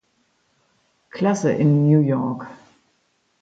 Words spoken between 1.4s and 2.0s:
in New